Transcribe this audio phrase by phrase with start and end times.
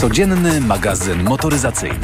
[0.00, 1.98] Codzienny magazyn motoryzacyjny.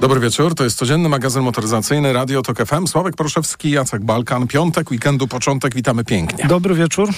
[0.00, 2.86] Dobry wieczór, to jest codzienny magazyn motoryzacyjny Radio Tok FM.
[2.86, 4.46] Sławek Proszewski, Jacek Balkan.
[4.46, 6.44] Piątek, weekendu, początek, witamy pięknie.
[6.44, 7.10] Dobry wieczór.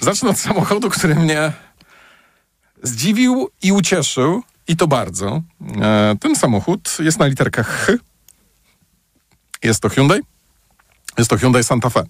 [0.00, 1.52] Zacznę od samochodu, który mnie
[2.82, 5.42] zdziwił i ucieszył, i to bardzo.
[5.82, 7.92] E, ten samochód jest na literkach H.
[9.62, 10.20] Jest to Hyundai.
[11.18, 12.04] Jest to Hyundai Santa Fe.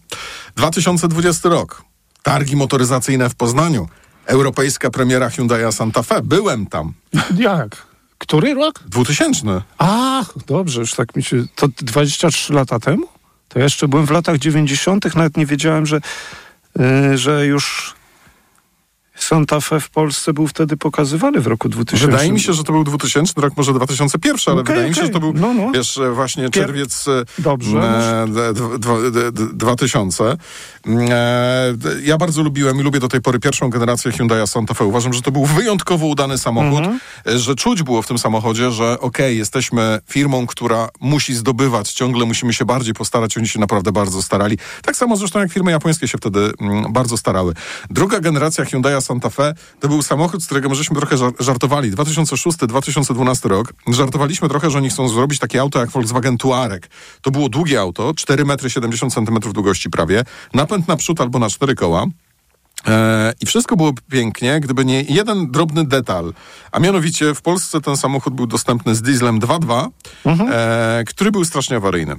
[0.56, 1.82] 2020 rok.
[2.22, 3.88] Targi motoryzacyjne w Poznaniu.
[4.26, 6.22] Europejska premiera Hyundai Santa Fe.
[6.22, 6.92] Byłem tam.
[7.36, 7.76] Jak?
[8.18, 8.80] Który rok?
[8.86, 9.62] 2000.
[9.78, 11.44] Ach, dobrze, już tak mi się...
[11.54, 13.06] To 23 lata temu?
[13.48, 16.00] To ja jeszcze byłem w latach 90., nawet nie wiedziałem, że,
[16.78, 17.94] yy, że już
[19.24, 22.06] Santa Fe w Polsce był wtedy pokazywany w roku 2000.
[22.06, 25.02] Wydaje mi się, że to był 2000 rok, może 2001, ale Okej, wydaje mi się,
[25.02, 25.70] że to był, No, no.
[25.72, 27.78] wiesz, właśnie czerwiec e, Dobrze.
[27.78, 30.24] e, d- d- dwa- d- d- 2000.
[30.30, 30.36] E,
[31.76, 34.84] d- Ja bardzo lubiłem i lubię do tej pory pierwszą generację Hyundai Santa Fe.
[34.84, 37.00] Uważam, że to był wyjątkowo udany samochód, Mhm.
[37.26, 42.26] e, że czuć było w tym samochodzie, że okej, jesteśmy firmą, która musi zdobywać, ciągle
[42.26, 44.58] musimy się bardziej postarać, oni się naprawdę bardzo starali.
[44.82, 47.54] Tak samo zresztą jak firmy japońskie się wtedy mm, bardzo starały.
[47.90, 51.92] Druga generacja Hyundai Santa Fe to był samochód, z którego my żeśmy trochę żar- żartowali.
[51.92, 53.72] 2006-2012 rok.
[53.88, 56.88] Żartowaliśmy trochę, że oni chcą zrobić takie auto jak Volkswagen Touareg.
[57.22, 62.06] To było długie auto, 4,70 m długości prawie, napęd naprzód albo na cztery koła.
[62.86, 66.32] E, I wszystko było pięknie, gdyby nie jeden drobny detal.
[66.72, 69.88] A mianowicie w Polsce ten samochód był dostępny z dieslem 2.2,
[70.52, 72.16] e, który był strasznie awaryjny.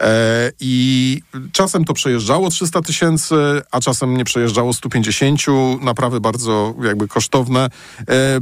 [0.00, 3.34] E, I czasem to przejeżdżało 300 tysięcy,
[3.70, 5.40] a czasem nie przejeżdżało 150,
[5.80, 7.68] naprawy bardzo jakby kosztowne.
[8.08, 8.40] E,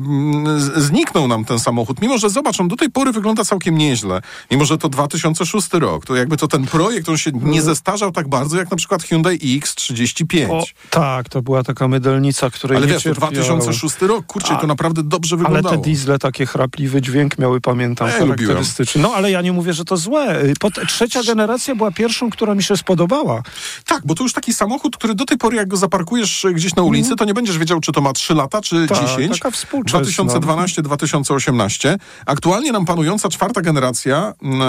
[0.77, 4.21] zniknął nam ten samochód, mimo że zobacz, on do tej pory wygląda całkiem nieźle.
[4.51, 8.29] Mimo, że to 2006 rok, to jakby to ten projekt, on się nie zestarzał tak
[8.29, 10.51] bardzo, jak na przykład Hyundai X35.
[10.51, 13.35] O, tak, to była taka mydelnica, której Ale nie wiesz, to cierpiałem.
[13.35, 15.77] 2006 rok, kurczę, A- to naprawdę dobrze Ale wyglądało.
[15.77, 19.03] te diesle, takie chrapliwy dźwięk miały, pamiętam, Ja charakterystyczny.
[19.03, 20.45] No, ale ja nie mówię, że to złe.
[20.45, 23.43] Y, Pot- trzecia generacja była pierwszą, która mi się spodobała.
[23.87, 26.75] Tak, bo to już taki samochód, który do tej pory, jak go zaparkujesz e, gdzieś
[26.75, 28.89] na ulicy, to nie będziesz wiedział, czy to ma 3 lata, czy Mhm.
[28.89, 29.39] Tak, 10.
[29.39, 30.25] taka współczesna.
[30.25, 31.99] 2012-2018.
[32.27, 34.63] Aktualnie nam panująca czwarta generacja mm,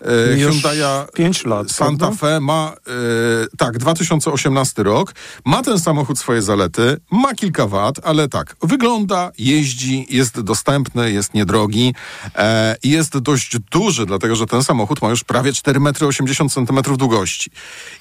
[0.00, 2.16] e, Już Hyundai'a pięć lat, Santa prawda?
[2.16, 5.14] Fe ma, e, tak, 2018 rok.
[5.44, 11.34] Ma ten samochód swoje zalety, ma kilka wad, ale tak, wygląda, jeździ, jest dostępny, jest
[11.34, 11.94] niedrogi
[12.36, 17.50] e, jest dość duży, dlatego że ten samochód ma już prawie 4,80 m długości.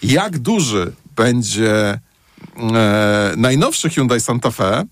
[0.04, 2.00] Jak duży będzie
[2.74, 4.86] e, najnowszy Hyundai Santa Fe,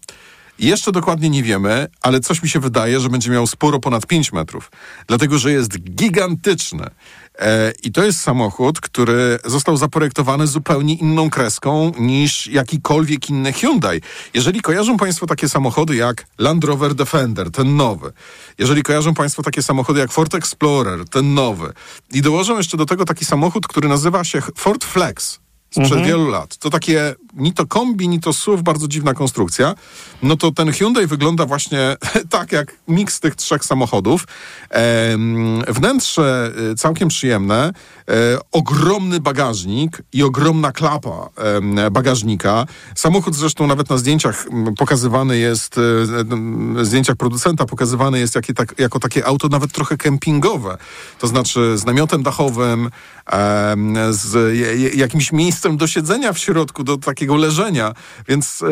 [0.59, 4.33] jeszcze dokładnie nie wiemy, ale coś mi się wydaje, że będzie miał sporo ponad 5
[4.33, 4.71] metrów,
[5.07, 6.89] dlatego że jest gigantyczny.
[7.39, 14.01] E, I to jest samochód, który został zaprojektowany zupełnie inną kreską niż jakikolwiek inny Hyundai.
[14.33, 18.11] Jeżeli kojarzą Państwo takie samochody jak Land Rover Defender, ten nowy,
[18.57, 21.73] jeżeli kojarzą Państwo takie samochody jak Ford Explorer, ten nowy,
[22.13, 25.39] i dołożą jeszcze do tego taki samochód, który nazywa się Ford Flex,
[25.71, 26.57] sprzed wielu lat.
[26.57, 29.75] To takie ni to kombi, ni to SUV, bardzo dziwna konstrukcja.
[30.23, 31.97] No to ten Hyundai wygląda właśnie
[32.29, 34.27] tak jak miks tych trzech samochodów.
[35.67, 37.73] Wnętrze y, całkiem przyjemne,
[38.09, 38.13] e,
[38.51, 41.29] ogromny bagażnik i ogromna klapa
[41.91, 42.65] bagażnika.
[42.95, 44.45] Samochód zresztą nawet na zdjęciach
[44.77, 45.75] pokazywany jest,
[46.79, 50.77] e, zdjęciach producenta pokazywany jest tak, jako takie auto nawet trochę kempingowe.
[51.19, 52.89] To znaczy z namiotem dachowym,
[54.09, 54.55] z
[54.95, 57.93] jakimś miejscem do siedzenia w środku, do takiego leżenia.
[58.27, 58.67] Więc e,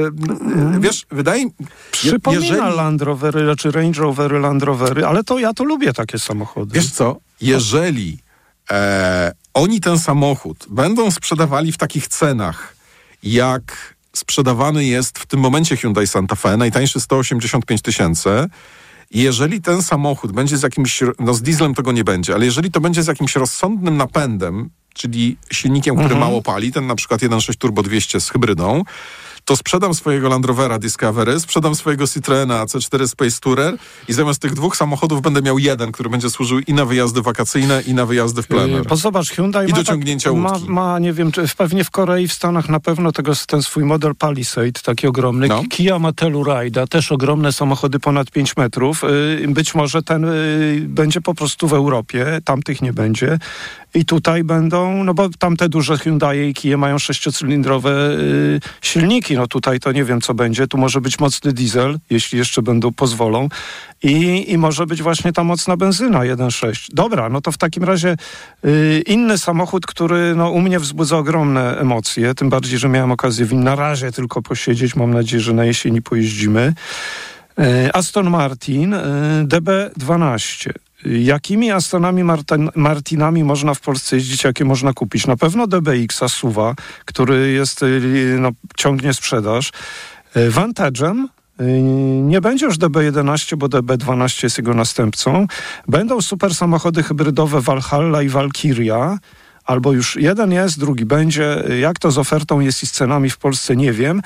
[0.80, 1.52] wiesz, wydaje mi
[1.92, 6.20] Przypomina jeżeli- Land Rovery, czy Range Rovery, Land Rovery, ale to ja to lubię takie
[6.20, 6.76] samochody.
[6.76, 7.18] Wiesz co?
[7.42, 8.18] Jeżeli
[8.72, 12.76] e, oni ten samochód będą sprzedawali w takich cenach,
[13.24, 18.30] jak sprzedawany jest w tym momencie Hyundai Santa Fe, najtańszy 185 tysięcy,
[19.12, 22.82] jeżeli ten samochód będzie z jakimś, no z dieslem tego nie będzie, ale jeżeli to
[22.82, 27.84] będzie z jakimś rozsądnym napędem, czyli silnikiem, który mało pali, ten na przykład 1.6 Turbo
[27.84, 28.84] 200 z hybrydą,
[29.48, 33.78] to sprzedam swojego Land Rovera Discovery, sprzedam swojego Citroena C4 Space Tourer
[34.08, 37.82] i zamiast tych dwóch samochodów będę miał jeden, który będzie służył i na wyjazdy wakacyjne,
[37.88, 38.70] i na wyjazdy w plener.
[38.70, 40.70] Yy, Bo zobacz, Hyundai I ma, do ciągnięcia ma, łódki.
[40.70, 44.16] ma, nie wiem, czy pewnie w Korei, w Stanach na pewno tego, ten swój model
[44.16, 45.48] Palisade, taki ogromny.
[45.48, 45.64] No.
[45.70, 49.02] Kia ma Telluride, też ogromne samochody ponad 5 metrów.
[49.42, 53.40] Yy, Być może ten yy, będzie po prostu w Europie, tamtych nie będzie.
[53.94, 58.18] I tutaj będą, no bo tamte duże Hyundai i Kia mają sześciocylindrowe
[58.82, 59.37] silniki.
[59.38, 60.68] No tutaj to nie wiem, co będzie.
[60.68, 63.50] Tu może być mocny diesel, jeśli jeszcze będą, pozwolą.
[64.04, 66.88] I, i może być właśnie ta mocna benzyna 1.6.
[66.94, 68.16] Dobra, no to w takim razie
[68.66, 73.46] y, inny samochód, który no, u mnie wzbudza ogromne emocje, tym bardziej, że miałem okazję
[73.46, 74.96] w nim na razie tylko posiedzieć.
[74.96, 76.74] Mam nadzieję, że na jesieni pojeździmy.
[77.60, 78.98] Y, Aston Martin y,
[79.44, 80.87] DB12.
[81.06, 85.28] Jakimi Astonami Martin, Martinami można w Polsce jeździć, jakie można kupić?
[85.28, 89.72] Na pewno DBX Suwa, który jest, y, no, ciągnie sprzedaż.
[90.38, 91.26] Y, Vantage'em
[91.62, 91.82] y,
[92.22, 95.48] nie będzie już DB11, bo DB12 jest jego następcą.
[95.88, 99.20] Będą super samochody hybrydowe Valhalla i Valkyria.
[99.66, 101.64] Albo już jeden jest, drugi będzie.
[101.80, 104.22] Jak to z ofertą jest i z cenami w Polsce, nie wiem.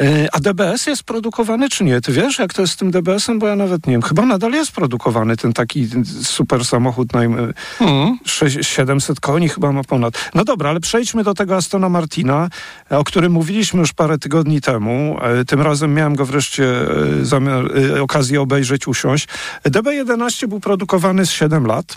[0.00, 2.00] E, a DBS jest produkowany czy nie?
[2.00, 3.38] Ty wiesz, jak to jest z tym DBS-em?
[3.38, 4.02] Bo ja nawet nie wiem.
[4.02, 5.88] Chyba nadal jest produkowany ten taki
[6.22, 8.18] super samochód, najm, hmm.
[8.60, 10.30] 700 koni chyba ma ponad.
[10.34, 12.48] No dobra, ale przejdźmy do tego Astona Martina,
[12.90, 15.18] o którym mówiliśmy już parę tygodni temu.
[15.22, 17.64] E, tym razem miałem go wreszcie e, zamiar,
[18.00, 19.28] okazję obejrzeć, usiąść.
[19.64, 21.96] DB11 był produkowany z 7 lat.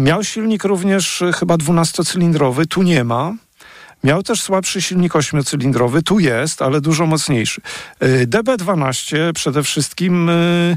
[0.00, 3.34] Miał silnik również chyba 12-cylindrowy, tu nie ma.
[4.04, 7.60] Miał też słabszy silnik ośmiocylindrowy, tu jest, ale dużo mocniejszy.
[8.02, 10.76] Y, DB12 przede wszystkim y,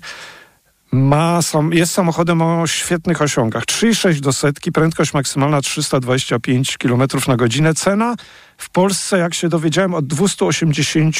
[0.91, 1.39] ma,
[1.71, 3.65] jest samochodem o świetnych osiągach.
[3.65, 7.73] 3,6 do setki, prędkość maksymalna 325 km na godzinę.
[7.73, 8.15] Cena
[8.57, 11.15] w Polsce, jak się dowiedziałem, od 280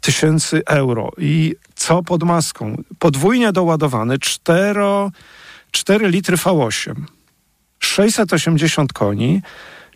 [0.00, 1.10] tysięcy euro.
[1.18, 2.82] I co pod maską?
[2.98, 4.80] Podwójnie doładowany, 4,
[5.70, 6.94] 4 litry V8,
[7.78, 9.42] 680 koni,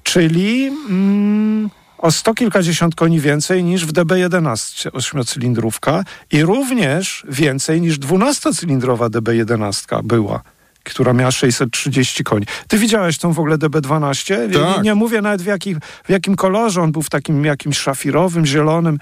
[0.03, 7.99] czyli mm, o sto kilkadziesiąt koni więcej niż w DB11 ośmiocylindrówka i również więcej niż
[7.99, 10.43] dwunastocylindrowa DB11 była
[10.85, 12.47] która miała 630 koni.
[12.69, 14.53] Ty widziałeś tą w ogóle DB12?
[14.53, 14.77] Tak.
[14.77, 16.83] Nie, nie, mówię nawet w, jaki, w jakim kolorze.
[16.83, 18.99] On był w takim jakimś szafirowym, zielonym.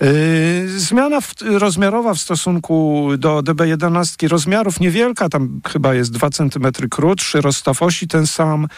[0.00, 0.08] Yy,
[0.68, 5.28] zmiana w, rozmiarowa w stosunku do DB11 rozmiarów niewielka.
[5.28, 8.68] Tam chyba jest 2 cm krótszy, rozstaw osi ten sam.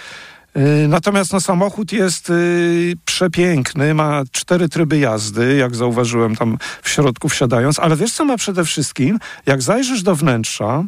[0.57, 6.89] Y, natomiast no, samochód jest y, przepiękny, ma cztery tryby jazdy, jak zauważyłem tam w
[6.89, 9.19] środku wsiadając, ale wiesz co ma przede wszystkim?
[9.47, 10.85] Jak zajrzysz do wnętrza,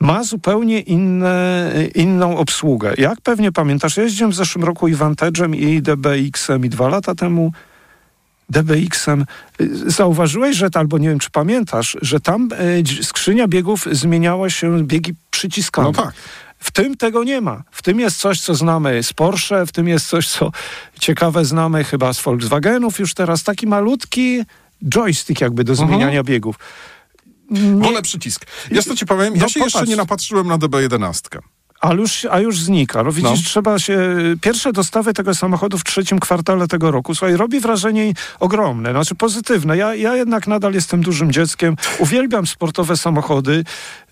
[0.00, 2.94] ma zupełnie inne, inną obsługę.
[2.98, 7.52] Jak pewnie pamiętasz, jeździłem w zeszłym roku i Vantage'em i DBX-em i dwa lata temu
[8.50, 9.24] DBX-em.
[9.60, 12.48] Y, zauważyłeś, że albo nie wiem, czy pamiętasz, że tam
[13.00, 15.88] y, skrzynia biegów zmieniała się, biegi przyciskane.
[15.88, 16.14] No tak.
[16.62, 17.62] W tym tego nie ma.
[17.70, 20.50] W tym jest coś, co znamy z Porsche, w tym jest coś, co
[21.00, 23.42] ciekawe znamy chyba z Volkswagenów już teraz.
[23.42, 24.42] Taki malutki
[24.88, 26.24] joystick jakby do zmieniania mhm.
[26.24, 26.28] -huh.
[26.28, 26.56] biegów.
[27.50, 27.84] Nie...
[27.84, 28.46] Wolę przycisk.
[28.70, 29.74] Ja to ci powiem, ja no, się popatrz.
[29.74, 31.38] jeszcze nie napatrzyłem na DB11.
[31.82, 33.02] A już, a już znika.
[33.02, 33.44] No widzisz, no.
[33.44, 33.98] trzeba się...
[34.40, 39.76] Pierwsze dostawy tego samochodu w trzecim kwartale tego roku, słuchaj, robi wrażenie ogromne, znaczy pozytywne.
[39.76, 43.64] Ja, ja jednak nadal jestem dużym dzieckiem, uwielbiam sportowe samochody.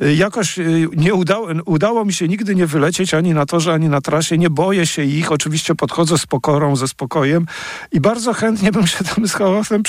[0.02, 3.88] Y, jakoś y, nie udało, udało mi się nigdy nie wylecieć ani na torze, ani
[3.88, 4.38] na trasie.
[4.38, 5.32] Nie boję się ich.
[5.32, 7.46] Oczywiście podchodzę z pokorą, ze spokojem
[7.92, 9.82] i bardzo chętnie bym się tam z hałasem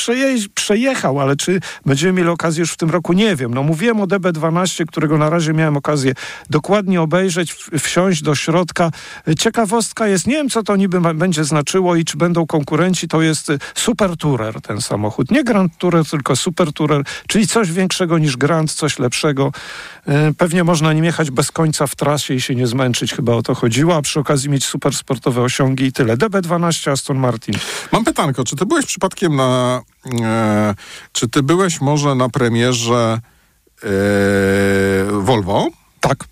[0.55, 3.53] przejechał, ale czy będziemy mieli okazję już w tym roku, nie wiem.
[3.53, 6.13] No mówiłem o DB12, którego na razie miałem okazję
[6.49, 8.91] dokładnie obejrzeć wsiąść do środka.
[9.39, 13.49] Ciekawostka jest, nie wiem co to niby będzie znaczyło i czy będą konkurenci, to jest
[13.49, 15.31] y, Super Tourer ten samochód.
[15.31, 19.51] Nie Grand Tourer, tylko Super Tourer, czyli coś większego niż Grand, coś lepszego.
[20.07, 23.41] Y, pewnie można nim jechać bez końca w trasie i się nie zmęczyć, chyba o
[23.41, 26.17] to chodziło, a przy okazji mieć super sportowe osiągi i tyle.
[26.17, 27.55] DB12 Aston Martin.
[27.91, 29.81] Mam pytanko, czy ty byłeś przypadkiem na...
[30.21, 30.75] E,
[31.11, 33.19] czy ty byłeś może na premierze
[33.83, 33.87] e,
[35.11, 35.67] Volvo?
[35.99, 36.25] Tak.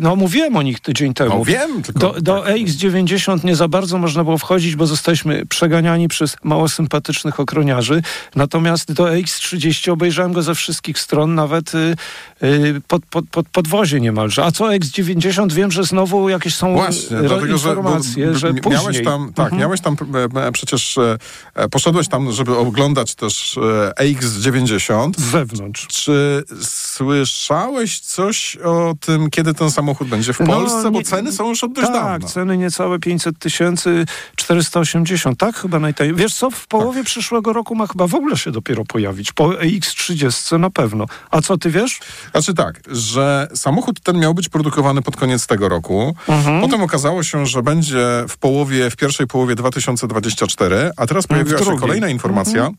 [0.00, 1.38] No mówiłem o nich tydzień temu.
[1.38, 1.98] No wiem, tylko...
[1.98, 2.54] Do, do tak.
[2.54, 8.02] EX90 nie za bardzo można było wchodzić, bo zostaliśmy przeganiani przez mało sympatycznych ochroniarzy.
[8.34, 11.96] Natomiast do EX30 obejrzałem go ze wszystkich stron, nawet y,
[12.42, 14.44] y, pod, pod, pod podwozie niemalże.
[14.44, 15.52] A co EX90?
[15.52, 18.80] Wiem, że znowu jakieś są Właśnie, dlatego, informacje, że, że później.
[18.80, 19.60] Miałeś tam, tak, mhm.
[19.60, 20.98] miałeś tam e, e, przecież,
[21.54, 23.58] e, poszedłeś tam, żeby oglądać też
[24.00, 25.12] EX90.
[25.16, 25.86] Z zewnątrz.
[25.86, 30.82] Czy słyszałeś coś o tym, kiedy ten samochód będzie w no, Polsce?
[30.82, 32.18] No, nie, bo ceny są już od dość tak, dawna.
[32.18, 36.14] Tak, ceny niecałe 500 tysięcy, 480, tak chyba najtaniej.
[36.14, 37.06] Wiesz co, w połowie tak.
[37.06, 39.32] przyszłego roku ma chyba w ogóle się dopiero pojawić.
[39.32, 41.06] Po X30 na pewno.
[41.30, 42.00] A co ty wiesz?
[42.30, 46.16] Znaczy tak, że samochód ten miał być produkowany pod koniec tego roku.
[46.28, 46.60] Mhm.
[46.60, 51.78] Potem okazało się, że będzie w połowie, w pierwszej połowie 2024, a teraz pojawiła się
[51.78, 52.76] kolejna informacja, mhm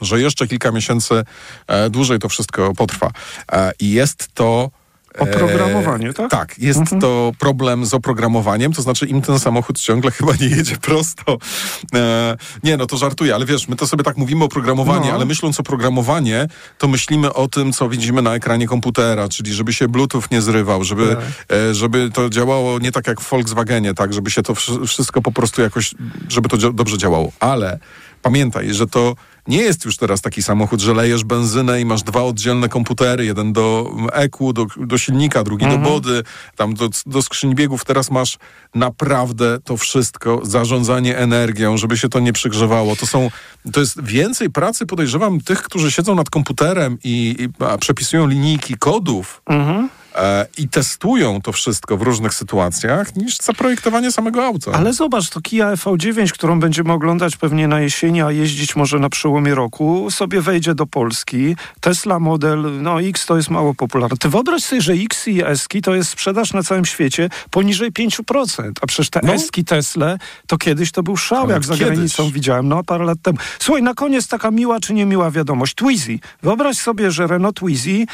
[0.00, 1.24] że jeszcze kilka miesięcy
[1.66, 3.10] e, dłużej to wszystko potrwa.
[3.52, 4.70] E, I jest to
[5.18, 6.30] Oprogramowanie, tak?
[6.30, 7.00] Tak, jest Mhm.
[7.00, 11.38] to problem z oprogramowaniem, to znaczy im ten samochód ciągle chyba nie jedzie prosto.
[11.94, 15.12] E, nie, no to żartuję, ale wiesz, my to sobie tak mówimy o programowaniu, No.
[15.12, 16.46] ale myśląc o programowanie,
[16.78, 20.84] to myślimy o tym, co widzimy na ekranie komputera, czyli żeby się Bluetooth nie zrywał,
[20.84, 21.56] żeby, Tak.
[21.58, 25.22] e, żeby to działało nie tak jak w Volkswagenie, tak, żeby się to wszy- wszystko
[25.22, 25.94] po prostu jakoś,
[26.28, 27.32] żeby to dobrze działało.
[27.40, 27.78] Ale
[28.22, 29.14] pamiętaj, że to
[29.48, 33.52] nie jest już teraz taki samochód, że lejesz benzynę i masz dwa oddzielne komputery, jeden
[33.52, 36.22] do EQ, do, do silnika, drugi do body,
[36.56, 37.84] tam do, do skrzyni biegów.
[37.84, 38.38] Teraz masz
[38.74, 42.96] naprawdę to wszystko, zarządzanie energią, żeby się to nie przygrzewało.
[42.96, 43.30] To są,
[43.72, 48.74] to jest więcej pracy, podejrzewam, tych, którzy siedzą nad komputerem i, i a, przepisują linijki
[48.74, 49.88] kodów Mhm.
[50.16, 54.72] E, i testują to wszystko w różnych sytuacjach, niż zaprojektowanie samego auta.
[54.72, 59.08] Ale zobacz, to Kia EV9, którą będziemy oglądać pewnie na jesieni, a jeździć może na
[59.08, 61.56] przełomie roku, sobie wejdzie do Polski.
[61.80, 64.16] Tesla model, no X to jest mało popularny.
[64.16, 68.70] Ty wyobraź sobie, że X i S-ki to jest sprzedaż na całym świecie poniżej 5%,
[68.80, 69.32] a przecież te No.
[69.32, 73.18] S-ki Tesla to kiedyś to był szał, Ale jak za granicą widziałem, no parę lat
[73.22, 73.38] temu.
[73.58, 75.74] Słuchaj, na koniec taka miła czy niemiła wiadomość.
[75.74, 76.18] Twizy.
[76.42, 78.06] Wyobraź sobie, że Renault Twizy yy,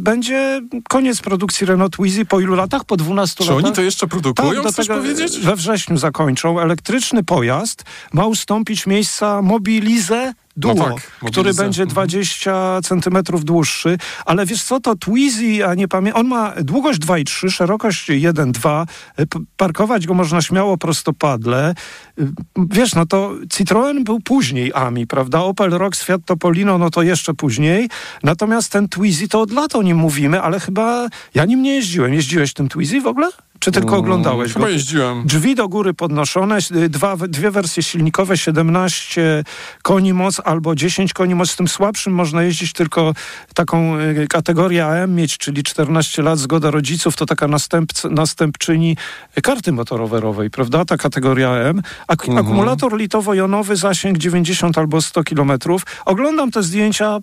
[0.00, 0.60] będzie
[1.02, 2.84] koniec produkcji Renault Twizy po ilu latach?
[2.84, 3.64] Po 12 Czy latach?
[3.64, 5.38] oni to jeszcze produkują, Tak, chcesz powiedzieć?
[5.40, 6.60] we wrześniu zakończą.
[6.60, 11.88] Elektryczny pojazd ma ustąpić miejsca Mobilize Duo, No tak, który będzie Mhm.
[11.88, 13.98] 20 centymetrów dłuższy.
[14.26, 18.86] Ale wiesz co, to Twizy, a nie pamiętam, on ma długość 2,3, szerokość 1,2.
[19.16, 21.74] P- Parkować go można śmiało prostopadle.
[22.20, 22.28] Y,
[22.70, 25.38] Wiesz, no to Citroen był później AMI, prawda?
[25.40, 27.88] Opel Rox, Fiat Topolino, no to jeszcze później.
[28.22, 32.14] Natomiast ten Twizy to od lat o nim mówimy, ale chyba ja nim nie jeździłem.
[32.14, 33.30] Jeździłeś tym Twizy w ogóle?
[33.62, 34.72] Czy tylko oglądałeś Mm, Chyba go?
[34.72, 35.22] jeździłem.
[35.26, 39.44] Drzwi do góry podnoszone, y, dwa, dwie wersje silnikowe, 17
[39.82, 41.50] koni moc albo 10 koni moc.
[41.50, 43.14] Z tym słabszym można jeździć tylko
[43.54, 48.96] taką y, kategorię AM mieć, czyli 14 lat, zgoda rodziców, to taka następc, następczyni
[49.42, 50.84] karty motorowerowej, prawda?
[50.84, 51.82] Ta kategoria AM.
[52.08, 52.38] Ak- Mhm.
[52.46, 55.82] Akumulator litowo-jonowy, zasięg 90 albo 100 kilometrów.
[56.04, 57.18] Oglądam te zdjęcia.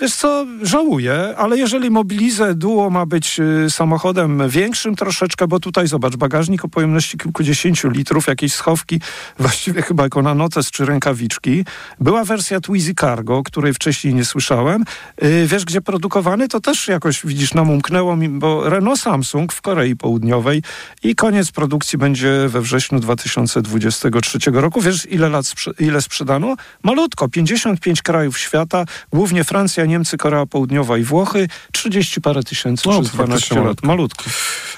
[0.00, 5.88] Wiesz co, żałuję, ale jeżeli Mobilize Duo ma być y, samochodem większym troszeczkę, bo tutaj
[5.88, 9.00] zobacz, bagażnik o pojemności kilkudziesięciu litrów, jakieś schowki,
[9.38, 11.64] właściwie chyba jako na notes czy rękawiczki.
[12.00, 14.84] Była wersja Twizy Cargo, której wcześniej nie słyszałem.
[15.24, 16.48] Y, wiesz, gdzie produkowany?
[16.48, 20.62] To też jakoś, widzisz, nam umknęło mi, bo Renault Samsung w Korei Południowej
[21.02, 24.80] i koniec produkcji będzie we wrześniu 2023 roku.
[24.80, 25.46] Wiesz, ile lat
[25.78, 26.56] ile sprzedano?
[26.82, 33.00] Malutko, 55 krajów świata, głównie Francja, Niemcy, Korea Południowa i Włochy, 30 parę tysięcy No,
[33.00, 33.64] przez to faktycznie 12 lat.
[33.64, 33.86] malutko.
[33.86, 34.24] Malutko.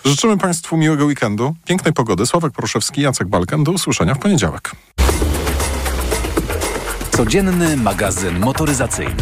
[0.05, 2.27] Życzymy Państwu miłego weekendu, pięknej pogody.
[2.27, 3.65] Sławek Proszewski, Jacek Balkan.
[3.65, 4.71] Do usłyszenia w poniedziałek.
[7.11, 9.15] Codzienny magazyn motoryzacyjny.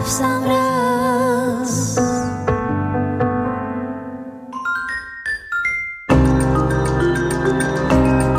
[0.00, 2.00] W sam raz.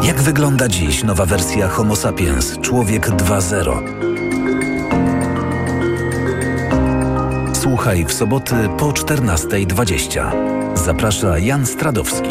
[0.03, 4.03] Jak wygląda dziś nowa wersja Homo sapiens Człowiek 2.0?
[7.53, 10.77] Słuchaj w soboty po 14.20.
[10.77, 12.29] Zaprasza Jan Stradowski.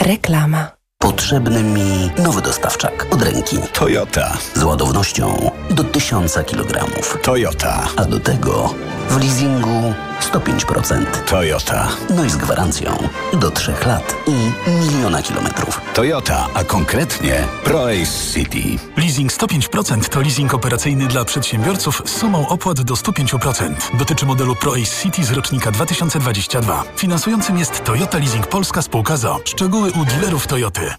[0.00, 0.75] Reklama.
[1.06, 3.58] Potrzebny mi nowy dostawczak od ręki.
[3.72, 4.38] Toyota.
[4.54, 6.84] Z ładownością do 1000 kg.
[7.22, 7.88] Toyota.
[7.96, 8.74] A do tego
[9.10, 9.94] w leasingu
[10.32, 11.04] 105%.
[11.26, 11.88] Toyota.
[12.16, 15.80] No i z gwarancją do 3 lat i miliona kilometrów.
[15.94, 18.62] Toyota, a konkretnie ProAce City.
[18.96, 23.74] Leasing 105% to leasing operacyjny dla przedsiębiorców z sumą opłat do 105%.
[23.98, 26.84] Dotyczy modelu ProAce City z rocznika 2022.
[26.96, 29.40] Finansującym jest Toyota Leasing Polska Spółka ZO.
[29.44, 30.90] Szczegóły u dealerów Toyoty.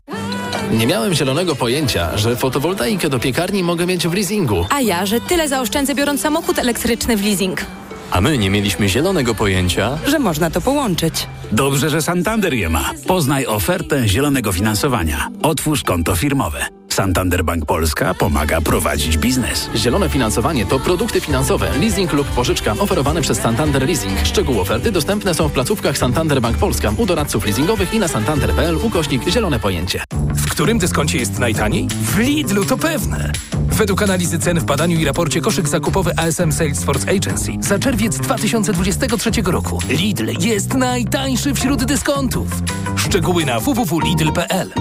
[0.72, 4.66] Nie miałem zielonego pojęcia, że fotowoltaikę do piekarni mogę mieć w leasingu.
[4.70, 7.66] A ja, że tyle zaoszczędzę biorąc samochód elektryczny w leasing.
[8.12, 9.98] A my nie mieliśmy zielonego pojęcia.
[10.08, 11.28] Że można to połączyć.
[11.52, 12.92] Dobrze, że Santander je ma.
[13.08, 15.30] Poznaj ofertę zielonego finansowania.
[15.42, 16.77] Otwórz konto firmowe.
[16.98, 19.70] Santander Bank Polska pomaga prowadzić biznes.
[19.76, 24.20] Zielone finansowanie to produkty finansowe, leasing lub pożyczka oferowane przez Santander Leasing.
[24.24, 28.78] Szczegóły oferty dostępne są w placówkach Santander Bank Polska, u doradców leasingowych i na santander.pl
[28.78, 30.04] ukośnik zielone pojęcie.
[30.36, 31.88] W którym dyskoncie jest najtaniej?
[31.88, 33.32] W Lidlu, to pewne.
[33.54, 39.32] Według analizy cen w badaniu i raporcie koszyk zakupowy ASM Salesforce Agency za czerwiec 2023
[39.46, 42.48] roku Lidl jest najtańszy wśród dyskontów.
[42.96, 44.72] Szczegóły na www.lidl.pl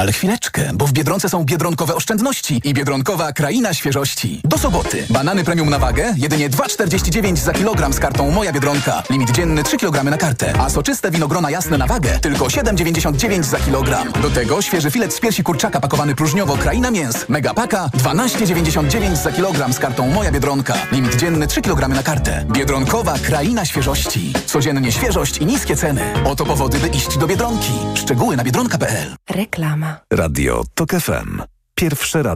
[0.00, 4.40] Ale chwileczkę, bo w Biedronce są biedronkowe oszczędności i biedronkowa kraina świeżości.
[4.44, 5.06] Do soboty.
[5.10, 9.02] Banany premium na wagę, jedynie 2,49 za kilogram z kartą Moja Biedronka.
[9.10, 10.52] Limit dzienny 3 kg na kartę.
[10.58, 14.12] A soczyste winogrona jasne na wagę, tylko 7,99 za kilogram.
[14.12, 17.28] Do tego świeży filet z piersi kurczaka pakowany próżniowo Kraina Mięs.
[17.28, 20.74] Megapaka 12,99 za kilogram z kartą Moja Biedronka.
[20.92, 22.44] Limit dzienny 3 kg na kartę.
[22.52, 24.32] Biedronkowa kraina świeżości.
[24.46, 26.02] Codziennie świeżość i niskie ceny.
[26.24, 27.72] Oto powody, by iść do Biedronki.
[27.94, 29.89] Szczegóły na biedronka.pl Reklama.
[30.12, 31.42] Radio TOK FM.
[31.74, 32.30] Pierwsze radio.